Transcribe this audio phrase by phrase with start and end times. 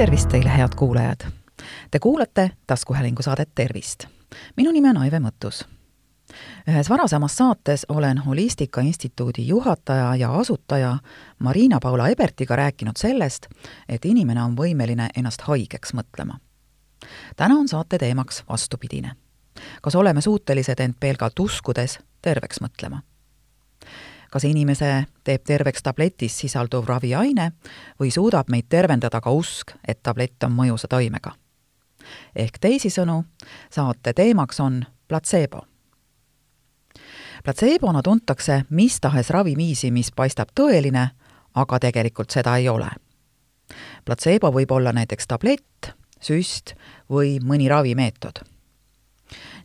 [0.00, 1.20] tervist teile, head kuulajad!
[1.90, 4.04] Te kuulate taskuhäälingu saadet Tervist.
[4.56, 5.64] minu nimi on Aive Mõttus.
[6.68, 10.98] ühes varasemas saates olen Holistika Instituudi juhataja ja asutaja
[11.38, 13.46] Marina-Paula Ebertiga rääkinud sellest,
[13.88, 16.38] et inimene on võimeline ennast haigeks mõtlema.
[17.36, 19.12] täna on saate teemaks vastupidine.
[19.82, 23.02] kas oleme suutelised end pelgalt uskudes terveks mõtlema?
[24.30, 27.50] Kas inimese teeb terveks tabletis sisalduv raviaine
[28.00, 31.32] või suudab meid tervendada ka usk, et tablett on mõjusa toimega.
[32.36, 33.24] ehk teisisõnu,
[33.70, 35.66] saate teemaks on platseebo.
[37.44, 41.08] platseebona tuntakse mis tahes ravimiisi, mis paistab tõeline,
[41.54, 42.90] aga tegelikult seda ei ole.
[44.04, 46.74] platseebo võib olla näiteks tablett, süst
[47.10, 48.59] või mõni ravimeetod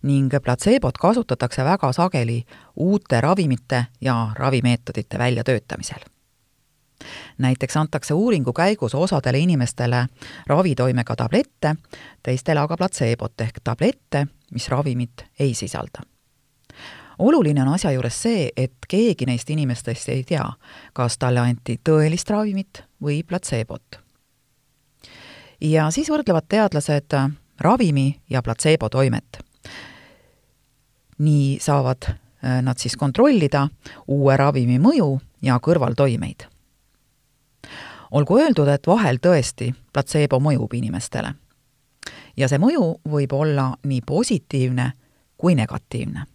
[0.05, 2.43] ning platseebot kasutatakse väga sageli
[2.75, 5.99] uute ravimite ja ravimeetodite väljatöötamisel.
[7.37, 10.07] näiteks antakse uuringu käigus osadele inimestele
[10.47, 11.75] ravitoimega tablette,
[12.23, 16.01] teistele aga platseebot ehk tablette, mis ravimit ei sisalda
[17.19, 20.45] oluline on asja juures see, et keegi neist inimestest ei tea,
[20.93, 23.99] kas talle anti tõelist ravimit või platseebot.
[25.62, 27.15] ja siis võrdlevad teadlased
[27.59, 29.45] ravimi ja platseebo toimet
[31.18, 33.68] nii saavad äh, nad siis kontrollida
[34.08, 36.48] uue ravimi mõju ja kõrvaltoimeid.
[38.12, 41.34] olgu öeldud, et vahel tõesti platseebo mõjub inimestele.
[42.38, 44.91] ja see mõju võib olla nii positiivne
[45.38, 46.26] kui negatiivne.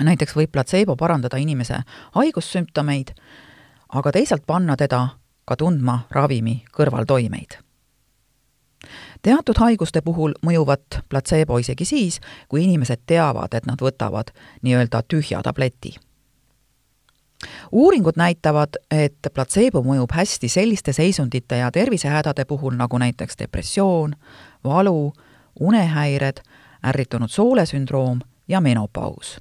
[0.00, 3.14] näiteks võib platseebo parandada inimese haigussümptomeid,
[3.88, 5.08] aga teisalt panna teda
[5.44, 7.63] ka tundma ravimi kõrvaltoimeid
[9.24, 15.42] teatud haiguste puhul mõjuvad platseebo isegi siis, kui inimesed teavad, et nad võtavad nii-öelda tühja
[15.42, 15.94] tableti.
[17.72, 24.14] uuringud näitavad, et platseebo mõjub hästi selliste seisundite ja tervisehädade puhul, nagu näiteks depressioon,
[24.64, 25.12] valu,
[25.60, 26.40] unehäired,
[26.86, 29.38] ärritunud soolesündroom ja menopaus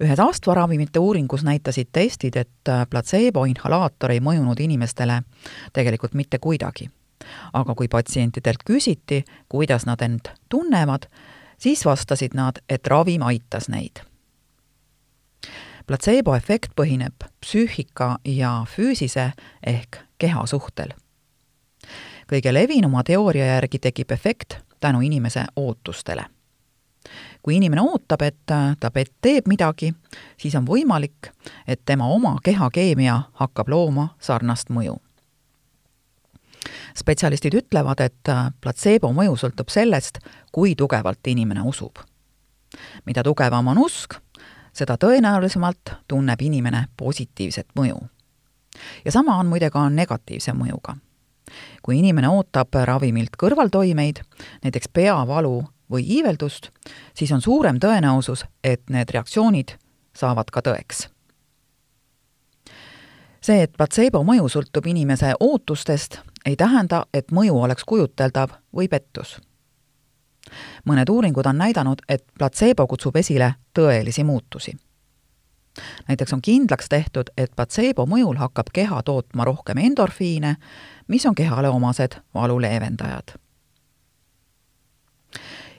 [0.00, 5.22] ühes astmaravimite uuringus näitasid testid, et platseebo inhalaator ei mõjunud inimestele
[5.72, 6.86] tegelikult mitte kuidagi
[7.52, 11.08] aga kui patsientidelt küsiti, kuidas nad end tunnevad,
[11.58, 14.04] siis vastasid nad, et ravim aitas neid.
[15.86, 19.32] platseeboefekt põhineb psüühika ja füüsise
[19.66, 20.88] ehk keha suhtel.
[22.32, 26.24] kõige levinuma teooria järgi tekib efekt tänu inimese ootustele.
[27.42, 28.46] kui inimene ootab, et
[28.80, 29.94] tabett teeb midagi,
[30.36, 31.32] siis on võimalik,
[31.66, 34.98] et tema oma kehakeemia hakkab looma sarnast mõju
[36.98, 40.20] spetsialistid ütlevad, et äh, platseebo mõju sõltub sellest,
[40.52, 41.98] kui tugevalt inimene usub.
[43.06, 44.14] mida tugevam on usk,
[44.72, 47.98] seda tõenäolisemalt tunneb inimene positiivset mõju.
[49.04, 50.96] ja sama on muide ka negatiivse mõjuga.
[51.82, 54.22] kui inimene ootab ravimilt kõrvaltoimeid,
[54.64, 56.70] näiteks peavalu või iiveldust,
[57.14, 59.78] siis on suurem tõenäosus, et need reaktsioonid
[60.14, 61.08] saavad ka tõeks
[63.48, 69.40] see, et platseebo mõju sõltub inimese ootustest, ei tähenda, et mõju oleks kujuteldav või pettus.
[70.84, 74.76] mõned uuringud on näidanud, et platseebo kutsub esile tõelisi muutusi.
[76.08, 80.56] näiteks on kindlaks tehtud, et platseebo mõjul hakkab keha tootma rohkem endorfiine,
[81.08, 83.38] mis on kehale omased valu leevendajad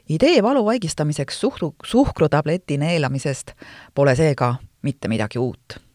[0.09, 3.51] idee valu vaigistamiseks suhkru, suhkrutableti neelamisest
[3.95, 5.88] pole seega mitte midagi uut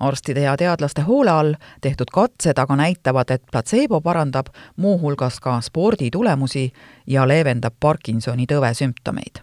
[0.00, 4.46] arstide ja teadlaste hoole all tehtud katsed aga näitavad, et platseebo parandab
[4.76, 6.72] muuhulgas ka sporditulemusi
[7.06, 9.42] ja leevendab Parkinsoni tõve sümptomeid.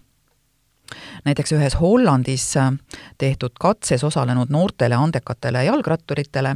[1.26, 2.54] näiteks ühes Hollandis
[3.18, 6.56] tehtud katses osalenud noortele andekatele jalgratturitele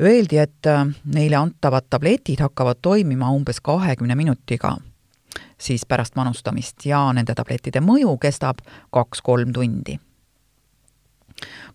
[0.00, 0.66] öeldi, et
[1.04, 4.76] neile antavad tabletid hakkavad toimima umbes kahekümne minutiga
[5.58, 8.60] siis pärast manustamist ja nende tablettide mõju kestab
[8.92, 9.98] kaks-kolm tundi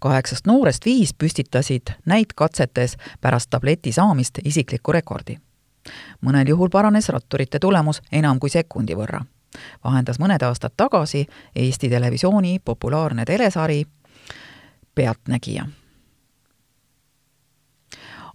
[0.01, 5.37] kaheksast noorest viis püstitasid näitkatsetes pärast tableti saamist isikliku rekordi.
[6.25, 9.21] mõnel juhul paranes ratturite tulemus enam kui sekundi võrra.
[9.83, 11.25] vahendas mõned aastad tagasi
[11.55, 13.85] Eesti Televisiooni populaarne telesari
[14.95, 15.65] Pealtnägija.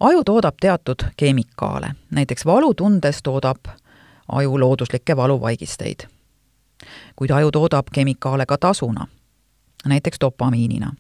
[0.00, 3.64] aju toodab teatud keemikaale, näiteks valutundes toodab
[4.28, 6.06] aju looduslikke valuvaigisteid.
[7.16, 9.06] kuid aju toodab kemikaale ka tasuna,
[9.84, 10.92] näiteks dopamiinina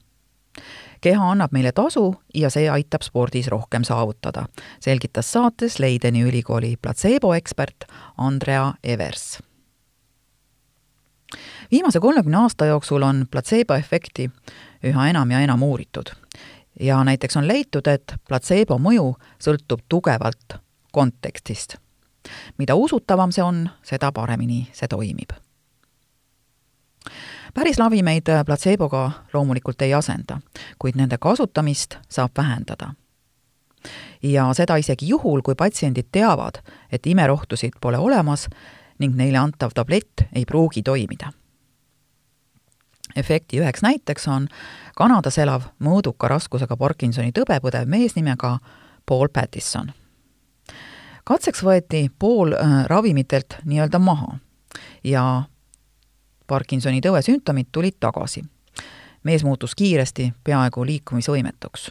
[1.00, 4.46] keha annab meile tasu ja see aitab spordis rohkem saavutada,
[4.80, 7.84] selgitas saates Leideni ülikooli platseeboekspert
[8.18, 9.38] Andrea Evers.
[11.70, 14.30] viimase kolmekümne aasta jooksul on platseeboefekti
[14.84, 16.14] üha enam ja enam uuritud
[16.80, 20.60] ja näiteks on leitud, et platseebo mõju sõltub tugevalt
[20.92, 21.76] kontekstist.
[22.58, 25.30] mida usutavam see on, seda paremini see toimib.
[27.54, 30.40] Päris ravimeid platseeboga loomulikult ei asenda,
[30.78, 32.94] kuid nende kasutamist saab vähendada.
[34.22, 36.62] ja seda isegi juhul, kui patsiendid teavad,
[36.92, 38.48] et imerohtusid pole olemas
[38.98, 41.32] ning neile antav tablett ei pruugi toimida
[43.16, 44.48] efekti üheks näiteks on
[44.96, 48.58] Kanadas elav mõõduka raskusega Parkinsoni tõbe põdev mees nimega
[49.06, 49.92] Paul Pattison.
[51.24, 54.38] katseks võeti pool äh, ravimitelt nii-öelda maha
[55.04, 55.44] ja
[56.46, 58.44] Parkinsoni tõve sümptomid tulid tagasi.
[59.24, 61.90] mees muutus kiiresti peaaegu liikumisvõimetuks.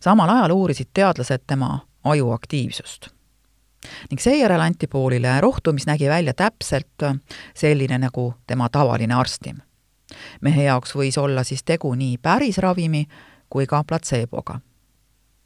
[0.00, 3.08] samal ajal uurisid teadlased tema aju aktiivsust
[4.10, 7.02] ning seejärel anti poolile rohtu, mis nägi välja täpselt
[7.54, 9.60] selline nagu tema tavaline arstim
[10.40, 13.06] mehe jaoks võis olla siis tegu nii päris ravimi
[13.50, 14.60] kui ka platseeboga.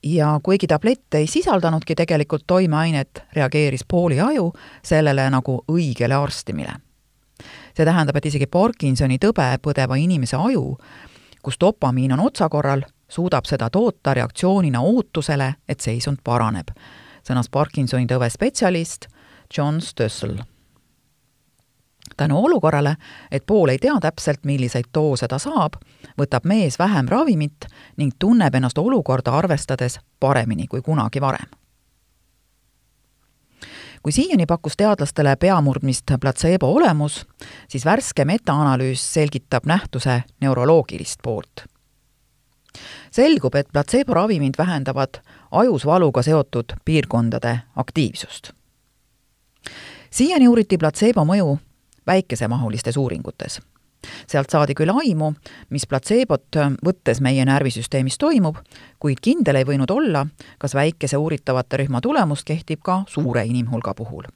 [0.02, 4.52] ja kuigi tablett ei sisaldanudki tegelikult toimeainet, reageeris Pauli aju
[4.82, 6.72] sellele nagu õigele arstimile.
[7.76, 10.76] See tähendab, et isegi Parkinsoni tõbe põdeva inimese aju,
[11.42, 16.70] kus dopamiin on otsakorral, suudab seda toota reaktsioonina ootusele, et seisund paraneb,
[17.26, 19.08] sõnas Parkinsoni tõve spetsialist
[19.56, 20.40] John Stössel
[22.16, 22.96] tänu olukorrale,
[23.30, 25.78] et pool ei tea täpselt, milliseid doose ta saab,
[26.20, 31.59] võtab mees vähem ravimit ning tunneb ennast olukorda arvestades paremini kui kunagi varem.
[34.02, 37.26] Kui siiani pakkus teadlastele peamurdmist platseebo olemus,
[37.68, 41.64] siis värske metaanalüüs selgitab nähtuse neuroloogilist poolt.
[43.10, 45.20] selgub, et platseebo ravimid vähendavad
[45.50, 48.52] ajus valuga seotud piirkondade aktiivsust
[50.10, 51.58] siiani uuriti platseebo mõju
[52.06, 53.60] väikesemahulistes uuringutes.
[54.26, 55.32] Sealt saadi küll aimu,
[55.70, 58.60] mis platseebot võttes meie närvisüsteemis toimub,
[58.98, 60.26] kuid kindel ei võinud olla,
[60.58, 64.28] kas väikese uuritavate rühma tulemus kehtib ka suure inimhulga puhul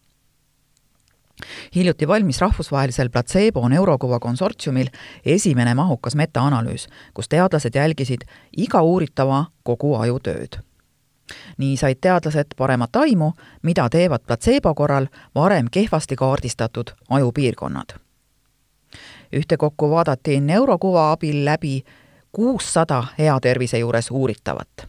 [1.75, 4.89] hiljuti valmis rahvusvahelisel platseebo neurokuva konsortsiumil
[5.27, 8.23] esimene mahukas metaanalüüs, kus teadlased jälgisid
[8.57, 10.61] iga uuritava kogu aju tööd
[11.59, 13.33] nii said teadlased paremat aimu,
[13.63, 18.04] mida teevad platseebo korral varem kehvasti kaardistatud ajupiirkonnad.
[19.35, 21.83] Ühtekokku vaadati neurokuva abil läbi
[22.33, 24.89] kuussada hea tervise juures uuritavat.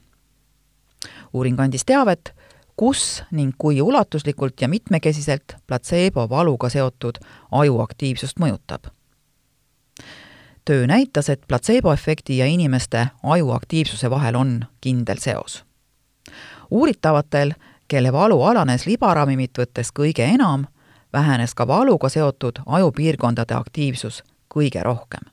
[1.34, 2.34] uuring andis teavet,
[2.76, 7.18] kus ning kui ulatuslikult ja mitmekesiselt platseebo valuga seotud
[7.52, 8.88] aju aktiivsust mõjutab.
[10.66, 15.66] töö näitas, et platseeboefekti ja inimeste aju aktiivsuse vahel on kindel seos
[16.72, 17.54] uuritavatel,
[17.88, 20.66] kelle valu alanes libaravimit võttes kõige enam,
[21.14, 24.24] vähenes ka valuga seotud ajupiirkondade aktiivsus
[24.56, 25.32] kõige rohkem.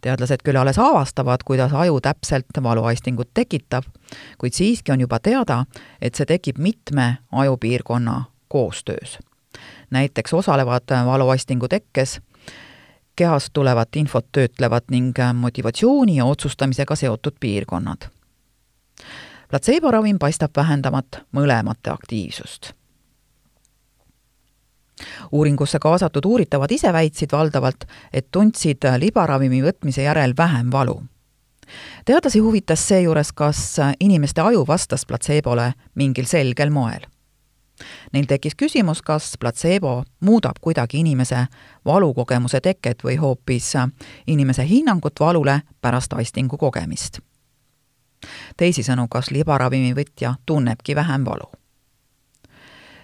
[0.00, 3.84] teadlased küll alles avastavad, kuidas aju täpselt valuaistingut tekitab,
[4.38, 5.64] kuid siiski on juba teada,
[6.00, 9.18] et see tekib mitme ajupiirkonna koostöös.
[9.90, 12.20] näiteks osalevad valuaistingu tekkes
[13.16, 18.08] kehast tulevat infot töötlevad ning motivatsiooni ja otsustamisega seotud piirkonnad
[19.50, 22.72] platseeboravim paistab vähendamat mõlemate aktiivsust.
[25.32, 31.02] Uuringusse kaasatud uuritavad ise väitsid valdavalt, et tundsid libaravimi võtmise järel vähem valu.
[32.04, 37.00] teadlasi huvitas seejuures, kas inimeste aju vastas platseebole mingil selgel moel.
[38.12, 41.46] Neil tekkis küsimus, kas platseebo muudab kuidagi inimese
[41.84, 43.72] valukogemuse teket või hoopis
[44.26, 47.20] inimese hinnangut valule pärast aistingu kogemist
[48.56, 51.50] teisisõnu, kas libaravimi võtja tunnebki vähem valu.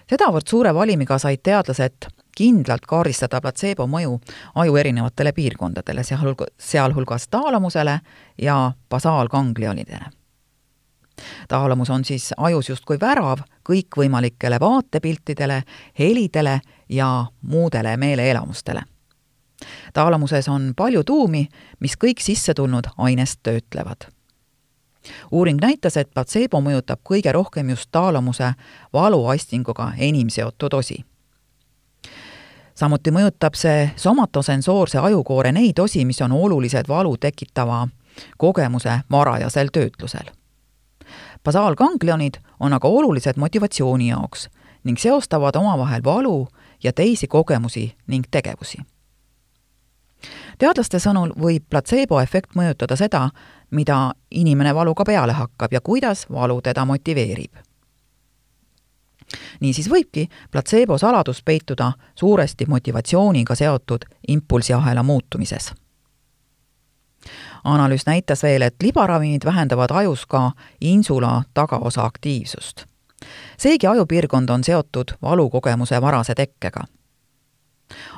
[0.09, 4.19] Sedavõrd suure valimiga said teadlased kindlalt kaardistada platseebo mõju
[4.61, 7.99] aju erinevatele piirkondadele, sealhulga, sealhulgas taalamusele
[8.41, 10.05] ja basaalganglionidele.
[11.47, 15.63] taalamus on siis ajus justkui värav kõikvõimalikele vaatepiltidele,
[15.99, 18.81] helidele ja muudele meeleelamustele.
[19.93, 21.47] taalamuses on palju tuumi,
[21.79, 24.16] mis kõik sisse tulnud ainest töötlevad
[25.31, 28.53] uuring näitas, et platseebo mõjutab kõige rohkem just taalamuse
[28.93, 31.05] valuaistinguga enim seotud osi.
[32.75, 37.87] samuti mõjutab see somatosensoorse ajukoore neid osi, mis on olulised valu tekitava
[38.37, 40.31] kogemuse varajasel töötlusel.
[41.43, 44.49] basaalganglionid on aga olulised motivatsiooni jaoks
[44.83, 46.47] ning seostavad omavahel valu
[46.83, 48.77] ja teisi kogemusi ning tegevusi
[50.57, 53.29] teadlaste sõnul võib platseeboefekt mõjutada seda,
[53.71, 57.53] mida inimene valuga peale hakkab ja kuidas valu teda motiveerib.
[59.59, 65.73] niisiis võibki platseebo saladus peituda suuresti motivatsiooniga seotud impulsiahela muutumises.
[67.63, 72.85] analüüs näitas veel, et libaravimid vähendavad ajus ka insula tagaosa aktiivsust.
[73.57, 76.83] seegi ajupiirkond on seotud valukogemuse varase tekkega.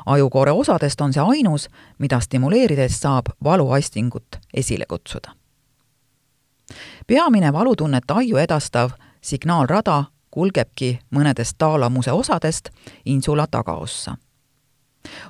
[0.05, 5.38] ajukoore osadest on see ainus, mida stimuleerides saab valuaistingut esile kutsuda.
[7.09, 8.89] Peamine valutunnet aiu edastav
[9.21, 12.69] signaalrada kulgebki mõnedest taalamuse osadest
[13.05, 14.13] insula tagaossa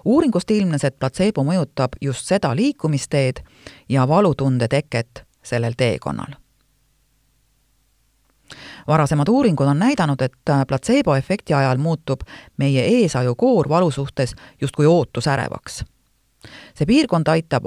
[0.05, 3.39] uuringust ilmnes, et platseebo mõjutab just seda liikumisteed
[3.89, 6.36] ja valutunde teket sellel teekonnal.
[8.88, 10.36] varasemad uuringud on näidanud, et
[10.67, 12.21] platseebo efekti ajal muutub
[12.57, 15.86] meie eesajukoor valu suhtes justkui ootusärevaks.
[16.75, 17.63] see piirkond aitab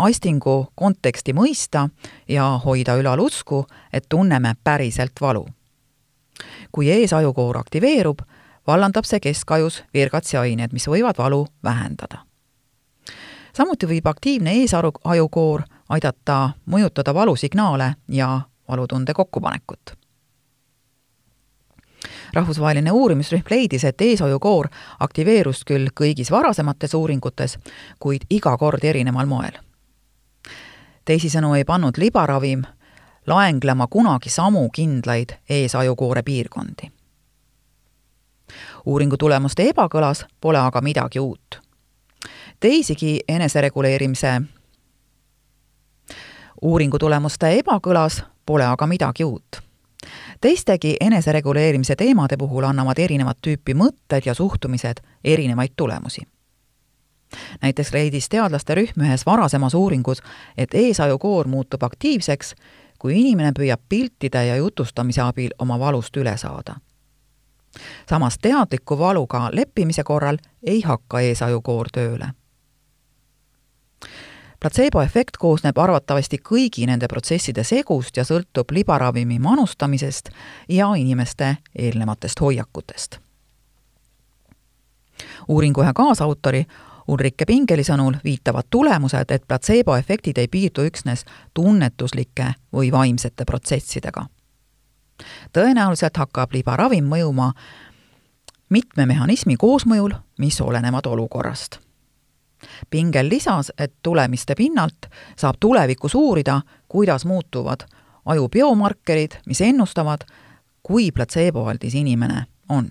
[0.00, 1.88] aistingu konteksti mõista
[2.28, 5.46] ja hoida ülal usku, et tunneme päriselt valu.
[6.72, 8.18] kui eesajukoor aktiveerub,
[8.66, 12.18] vallandab see keskajus virgatsiained, mis võivad valu vähendada.
[13.52, 19.80] samuti võib aktiivne eesajukoor aidata mõjutada valusignaale ja valutunde kokkupanekut.
[22.32, 24.68] rahvusvaheline uurimisrühm leidis, et eesajukoor
[25.00, 27.58] aktiveerus küll kõigis varasemates uuringutes,
[27.98, 29.69] kuid iga kord erineval moel.
[31.10, 32.62] Teisisõnu ei pannud libaravim
[33.26, 36.90] laenglema kunagi samu kindlaid eesajukoore piirkondi
[38.86, 41.58] uuringu tulemuste ebakõlas pole aga midagi uut.
[42.60, 44.40] teisigi enesereguleerimise
[46.62, 49.62] uuringu tulemuste ebakõlas pole aga midagi uut.
[50.40, 56.22] teistegi enesereguleerimise teemade puhul annavad erinevat tüüpi mõtted ja suhtumised erinevaid tulemusi
[57.62, 60.22] näiteks leidis teadlaste rühm ühes varasemas uuringus,
[60.58, 62.54] et eesajukoor muutub aktiivseks,
[62.98, 66.80] kui inimene püüab piltide ja jutustamise abil oma valust üle saada
[68.08, 72.28] samas teadliku valuga leppimise korral ei hakka eesajukoor tööle.
[74.60, 80.28] platseeboefekt koosneb arvatavasti kõigi nende protsesside segust ja sõltub libaravimi manustamisest
[80.68, 83.18] ja inimeste eelnevatest hoiakutest.
[85.48, 86.66] uuringu ühe kaasautori
[87.10, 91.24] Ulrike Pingeli sõnul viitavad tulemused, et platseeboefektid ei piirdu üksnes
[91.54, 94.28] tunnetuslike või vaimsete protsessidega
[95.52, 97.52] tõenäoliselt hakkab libaravim mõjuma
[98.70, 101.78] mitme mehhanismi koosmõjul, mis olenevad olukorrast.
[102.90, 107.86] Pingel lisas, et tulemiste pinnalt saab tulevikus uurida, kuidas muutuvad
[108.24, 110.26] aju biomarkerid, mis ennustavad,
[110.82, 112.90] kui platseeboaldis inimene on.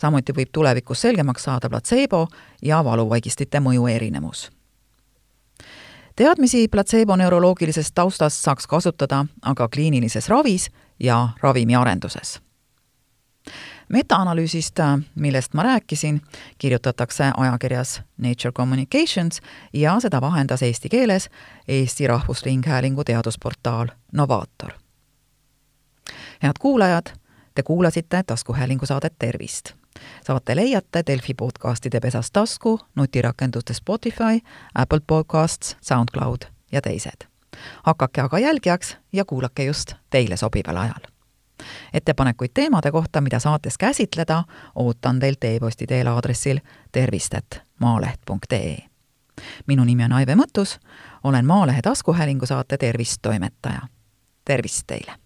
[0.00, 2.26] Samuti võib tulevikus selgemaks saada platseebo
[2.62, 4.50] ja valuvaigistite mõju erinevus
[6.16, 12.40] teadmisi platseebo neuroloogilisest taustast saaks kasutada aga kliinilises ravis ja ravimiarenduses.
[13.88, 14.78] metaanalüüsist,
[15.14, 16.20] millest ma rääkisin,
[16.58, 19.40] kirjutatakse ajakirjas Nature Communications
[19.72, 21.30] ja seda vahendas eesti keeles
[21.68, 24.72] Eesti Rahvusringhäälingu teadusportaal Novaator.
[26.42, 27.06] head kuulajad,
[27.54, 29.74] te kuulasite taskuhäälingu saadet Tervist
[30.26, 34.40] saate leiate Delfi podcastide pesas tasku, nutirakenduste Spotify,
[34.74, 36.38] Apple Podcasts, SoundCloud
[36.72, 37.28] ja teised.
[37.82, 41.00] hakake aga jälgijaks ja kuulake just teile sobival ajal.
[41.92, 44.44] ettepanekuid teemade kohta, mida saates käsitleda,
[44.74, 46.58] ootan teilt e-posti teel aadressil
[46.92, 48.76] tervist.maaleht.ee.
[49.66, 50.80] minu nimi on Aive Mõttus,
[51.24, 53.80] olen Maalehe taskuhäälingu saate Tervist toimetaja.
[54.44, 55.23] tervist teile!